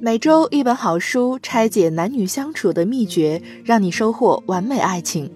[0.00, 5.30] 每周一本好书，拆解男女相处的秘诀，让你收获完美爱情。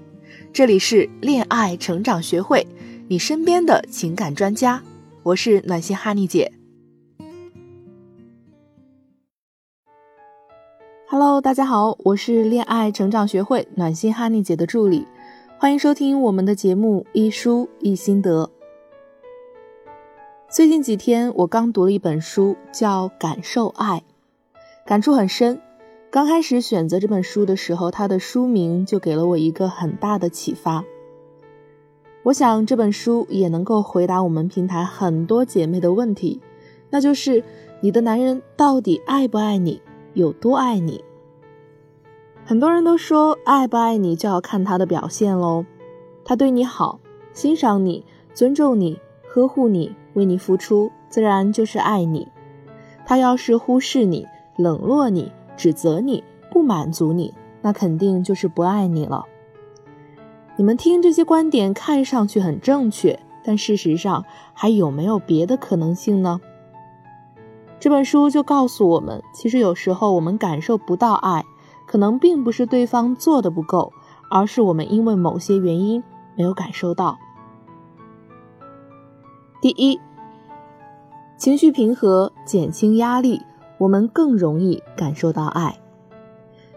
[0.52, 2.66] 这里是恋爱成长学会，
[3.06, 4.82] 你身边的情感专家。
[5.22, 6.52] 我是暖心哈尼姐。
[11.08, 15.06] Hello，大家好，我是恋爱成长学会暖心哈尼姐的助理，
[15.56, 18.50] 欢迎收听我们的节目一书一心得。
[20.50, 23.98] 最近几天，我刚读了一本书，叫《感受爱》。
[24.88, 25.60] 感触很深。
[26.10, 30.82] 刚开始选择这本书的时候，它的书名就给了我一个很大的启发。
[32.22, 36.40] 我想这本书也能够回答我们平台很多姐妹的问题，
[36.88, 37.44] 那就是
[37.82, 39.82] 你的男人到底爱不爱你，
[40.14, 41.04] 有多爱你？
[42.46, 45.66] 很多人都说爱不爱你就要看他的表现喽。
[46.24, 46.98] 他对你好，
[47.34, 52.26] 欣赏你，尊重你，呵护你，为你付出，自然就是爱你。
[53.04, 54.26] 他要是忽视你，
[54.58, 59.24] 冷落你、指责你、不满足你，那肯定就是不爱你了。
[60.56, 66.40] 你们听这些观点看上去很正确，但事实上还有没有别的可能性呢？
[67.78, 71.44] 这本书就告诉我们，其实有时候我们感受不到爱，
[71.86, 73.92] 可能并不是对方做的不够，
[74.28, 76.02] 而是我们因为某些原因
[76.34, 77.16] 没有感受到。
[79.60, 80.00] 第一，
[81.36, 83.42] 情绪平和，减轻压力。
[83.78, 85.78] 我们更容易感受到爱。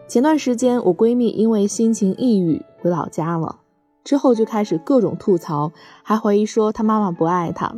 [0.08, 3.58] 前段时间，我闺蜜因为心情抑郁回老家了，
[4.04, 5.72] 之后就开始各种吐槽，
[6.04, 7.74] 还怀疑说她妈妈不爱她。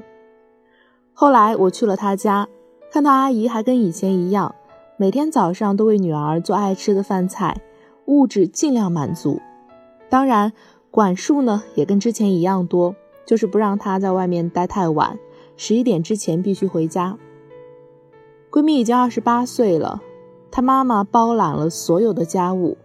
[1.14, 2.48] 后来我去了她家，
[2.92, 4.56] 看到阿姨还跟以前一样，
[4.98, 7.62] 每天早上都为女儿做爱吃的饭菜，
[8.06, 9.40] 物质尽量满足。
[10.10, 10.52] 当然，
[10.90, 15.20] 管束呢也跟之前一样多，就是不让她在外面待太晚，
[15.56, 17.18] 十一点之前必须回家。
[18.54, 20.00] 闺蜜已经二十八岁了，
[20.52, 22.78] 她妈妈包揽了所有的家务，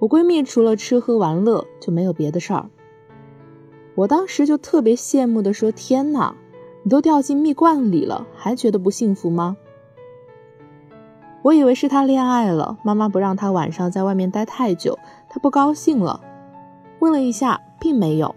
[0.00, 2.68] 我闺蜜除了吃喝玩乐就没有别的事儿。
[3.94, 6.34] 我当时就特别羡慕的说：“天哪，
[6.82, 9.56] 你都掉进蜜罐里了，还觉得不幸福吗？”
[11.42, 16.20] 我以为是她恋爱了，妈妈不让她晚上在外面待太久，她不高兴了。
[16.98, 18.34] 问了一下，并没有。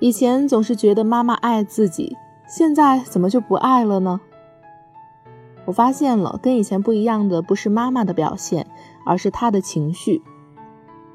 [0.00, 2.16] 以前总是觉得妈妈爱自己，
[2.48, 4.18] 现在怎么就不爱了呢？
[5.64, 8.66] 我发现了，跟以前不一样的不是妈妈的表现，
[9.06, 10.20] 而是她的情绪。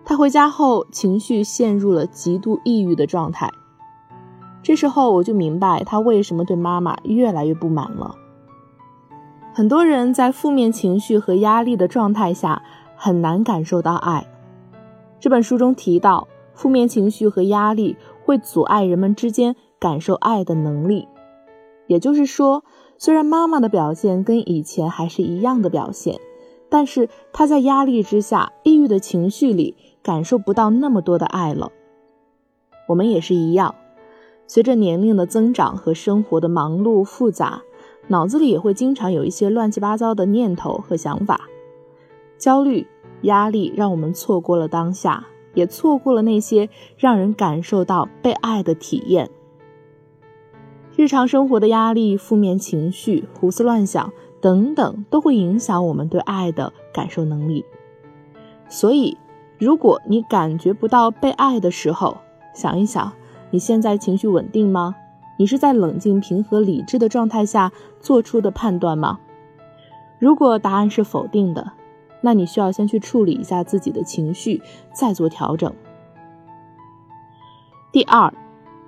[0.06, 3.52] 她回家后情绪陷入了极度抑郁的状态。
[4.63, 8.16] 这时候我就明白她为什么对妈妈越来越不满了。
[9.53, 12.62] 很多人在负面情绪和压力的状态下
[12.96, 14.25] 很难感受到爱。
[15.19, 21.06] 这本书中提到，负面情绪和压力会阻碍人们之间感受爱的能力。
[21.88, 22.63] 也就是说。
[22.97, 26.19] 虽然妈妈的表现跟以前还是一样的表现，
[26.69, 31.72] 但是她在压力之下、抑郁的情绪里感受不到那么多的爱了。
[32.88, 33.75] 我们也是一样，
[34.47, 37.62] 随着年龄的增长和生活的忙碌复杂，
[38.07, 41.41] 脑子里也会经常有一些乱七八糟的念头和想法。
[42.38, 42.88] 焦虑、
[43.24, 49.30] 压力让我们错过了当下，也错过了那些让人感受到被爱的体验。
[50.97, 57.63] 日常生活的压力、负面情绪、胡思乱想等等，都会影响我们对爱的感受能力。
[58.68, 59.16] 所以，
[59.59, 62.18] 如果你感觉不到被爱的时候，
[62.56, 63.13] 想一想，
[63.52, 64.96] 你现在情绪稳定吗？
[65.38, 67.72] 你是在冷静、平和、理智的状态下
[68.02, 69.19] 做出的判断吗？
[70.18, 71.74] 如果答案是否定的，
[72.22, 74.63] 那你需要先去处理一下自己的情绪，
[74.96, 75.72] 再做调整。
[77.91, 78.34] 第二，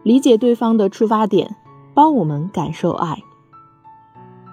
[0.02, 1.56] 理解对方的出发点。
[2.00, 3.22] 帮我们感受爱。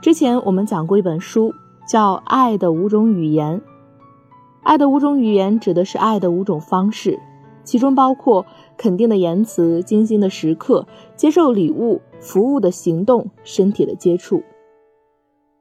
[0.03, 1.55] 之前我们讲过一本书，
[1.89, 3.61] 叫《爱的五种语言》。
[4.65, 7.21] 爱的五种语言指的是爱的五种方式，
[7.63, 8.47] 其中包括
[8.77, 14.43] 肯定的言辞、精心的时刻、接受礼物、服务的行动、身体的接触。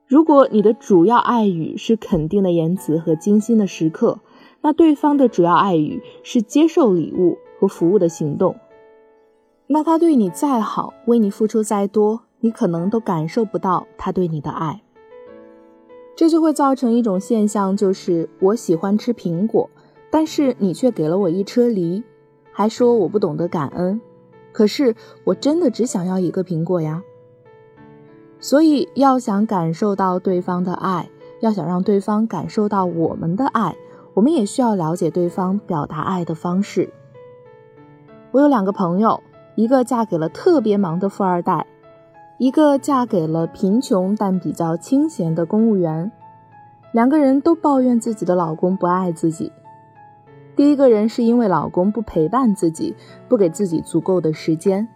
[0.08, 4.22] 如果你的主要爱语是肯定的言辞和精心的时刻，
[4.61, 8.55] 那对方的主要爱语是接受礼物和服务的行动。
[9.67, 14.84] 那他对你再好，为你付出再多，你可能都感受不到他对你的爱。
[16.16, 19.67] 这就会造成一种现象，就是我喜欢吃苹果，
[20.12, 22.03] 但是你却给了我一车梨，
[22.52, 24.00] 还说我不懂得感恩。
[24.52, 27.02] 可是我真的只想要一个苹果呀。
[28.40, 31.09] 所以要想感受到对方的爱，
[31.40, 33.76] 要想让对方感受到我们的爱，
[34.14, 36.94] 我们也需要了解对方表达爱的方式。
[38.32, 39.23] 我有两个朋友。
[39.55, 41.66] 一个嫁给了特别忙的富二代，
[42.37, 46.11] 一个嫁给了贫穷但比较清闲的公务员，
[46.91, 49.52] 两个人都抱怨自己的老公不爱自己。
[50.57, 52.96] 第一个人是因为老公不陪伴自己，
[53.29, 54.87] 不给自己足够的时间；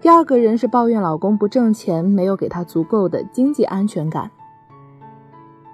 [0.00, 4.30] 第二个人是抱怨老公不挣钱，没有给她足够的经济安全感。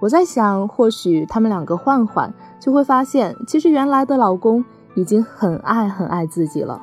[0.01, 6.81] 我在想，或许他们两个换换，就会发现，其实原来的老公已经很爱很爱自己了。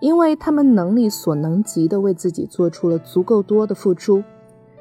[0.00, 4.22] 因为他们能力所能及的为自己做出了足够多的付出，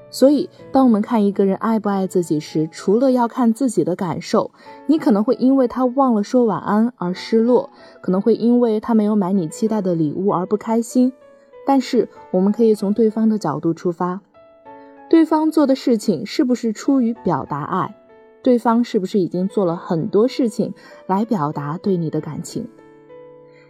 [0.10, 4.52] 所以当我们看一个人爱不爱自己时，除了要看自己的感受，
[4.86, 7.70] 你可能会因为他忘了说晚安而失落，
[8.02, 11.12] 可能会因为他没有买你期待的礼物而不开心。
[11.66, 14.22] 但是我们可以从对方的角度出发，
[15.10, 17.96] 对方做的事情是不是出于表达爱？
[18.42, 20.74] 对方是不是已经做了很多事情
[21.06, 22.66] 来表达对你的感情？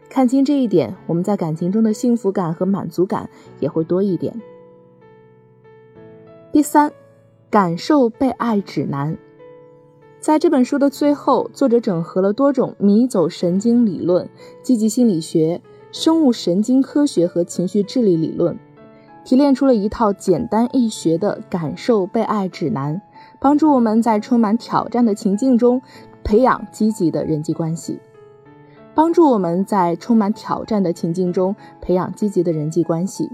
[0.09, 4.41] 看清这一点，我们在感情中的幸福感和满足感也会多一点。
[6.51, 6.91] 第三，
[7.49, 9.17] 感受被爱指南。
[10.19, 14.27] 在这本书的最后，作者整合了多种迷走神经理论、
[14.63, 15.61] 积极心理学、
[15.91, 18.57] 生物神经科学和情绪智力理论，
[19.23, 23.01] 提炼出了一套简单易学的感受被爱指南，
[23.39, 25.81] 帮助我们在充满挑战的情境中
[26.23, 27.99] 培养积极的人际关系。
[28.97, 33.29] 帮助我们在充满挑战的情境中培养积极的人际关系。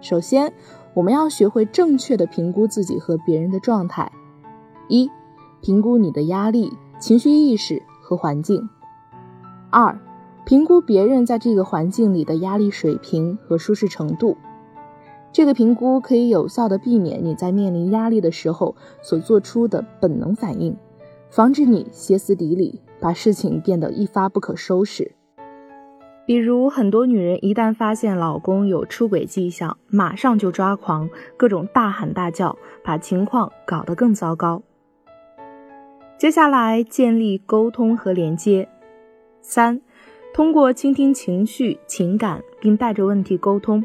[0.00, 0.54] 首先，
[0.94, 4.10] 我们要学会正确的评估自己和别人的状态。
[4.88, 5.10] 一、
[5.60, 8.66] 评估你的压力、情绪意识和环境。
[9.68, 10.00] 二、
[10.46, 14.34] 评估别人在这个环境里的压力水平和舒适程度。
[15.30, 20.74] 这个评估可以有效的避免你在面临压力的时候所做出的本能反应，
[21.34, 22.80] 防止你歇斯底里。
[23.00, 25.14] 把事情变得一发不可收拾。
[26.24, 34.62] 比如，很多女人一旦发现老公有出轨迹象，马上就抓狂，各种大喊大叫，把情况搞得更糟糕。
[36.16, 38.66] 接下来，建立沟通和连接。
[39.42, 39.82] 三，
[40.32, 43.84] 通过倾听情绪、情感，并带着问题沟通。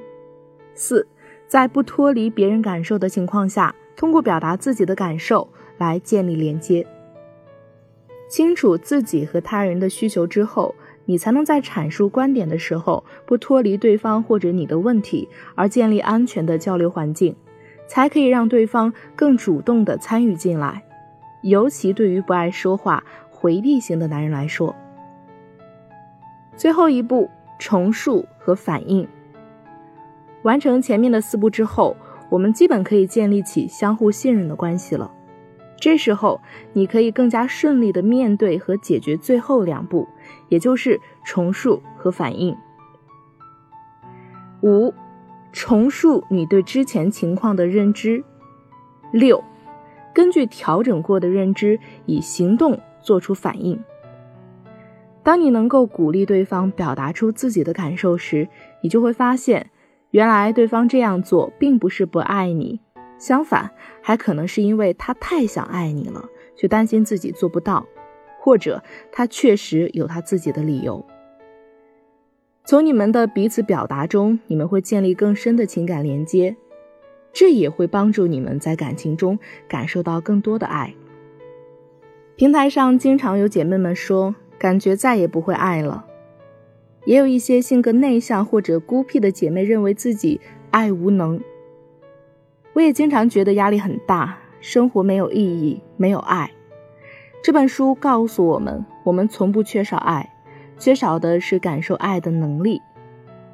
[0.74, 1.06] 四，
[1.46, 6.88] 在不脱离别人感受的情况下，通过表达自己的感受来建立连接。
[8.30, 10.74] 清楚自己和他人的需求之后，
[11.06, 17.36] 你才能在阐述观点的时候不脱离对方或者你的问题，而建立安全的交流环境，
[17.88, 20.84] 才可以让对方更主动的参与进来。
[21.42, 24.76] 尤其对于不爱说话、回避型的男人来说，
[26.56, 27.28] 最后一步
[27.58, 29.08] 重述和反应，
[30.44, 31.98] 完成前面的四步之后，
[32.30, 35.10] 我们基本可以建立起相互信任的关系了。
[35.80, 36.42] 这时候，
[36.74, 40.08] 你可以更加顺利的面对和解决最后两步，
[40.50, 42.56] 也就是重述和反应。
[44.62, 44.94] 五，
[45.54, 48.24] 重述你对之前情况的认知。
[49.12, 49.44] 六，
[50.14, 53.82] 根据调整过的认知，以行动做出反应。
[55.24, 58.48] 当你能够鼓励对方表达出自己的感受时，
[58.84, 59.70] 你就会发现，
[60.12, 62.82] 原来对方这样做并不是不爱你。
[63.20, 63.70] 相反，
[64.02, 67.86] 还可能是因为他太想爱你了，却担心自己做不到，
[68.40, 68.82] 或者
[69.12, 71.06] 他确实有他自己的理由。
[72.64, 76.56] 从你们的彼此表达中，你们会建立更深的情感连接，
[77.34, 80.94] 这也会帮助你们在感情中感受到更多的爱。
[82.36, 86.06] 平台上经常有姐妹们说，感觉再也不会爱了，
[87.06, 90.40] 也有一些性格内向或者孤僻的姐妹认为自己
[90.72, 91.42] 爱无能。
[92.74, 96.52] 我也经常觉得压力很大，生活没有意义，没有爱。
[97.44, 100.30] 这本书告诉我们，我们从不缺少爱，
[100.78, 102.82] 缺少的是感受爱的能力。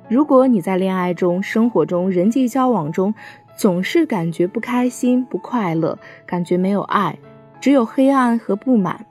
[0.10, 3.14] 如果你在恋爱中、生活中、人际交往中
[3.56, 7.18] 总是感觉不开心、不快乐，感觉没有爱，
[7.62, 9.06] 只有黑暗和不满，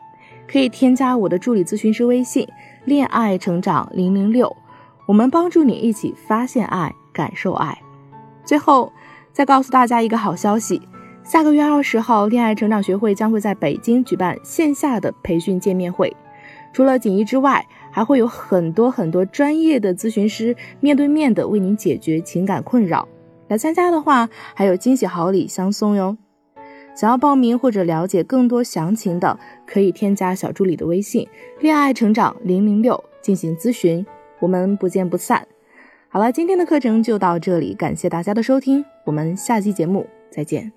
[0.47, 2.47] 可以添加我的助理咨询师微信
[2.85, 4.55] “恋爱成长零零六”，
[5.07, 7.79] 我们帮助你一起发现爱，感受爱。
[8.45, 8.93] 最后。
[9.35, 10.81] 再告诉大家一个好消息，
[11.25, 16.17] 下个月二十号，恋爱成长学会将会在北京举办线下的培训见面会。
[16.73, 23.09] 除了锦衣之外，还会有很多很多专业的咨询师面对面的为您解决情感困扰。
[23.49, 26.17] 来参加的话，还有惊喜好礼相送哟。
[26.95, 29.37] 想要报名或者了解更多详情的，
[29.67, 31.27] 可以添加小助理的微信
[31.59, 34.07] “恋爱成长零零六”进行咨询。
[34.39, 35.45] 我们不见不散。
[36.15, 40.71] 好了，今天的课程就到这里，感谢大家的收听，我们下期节目再见。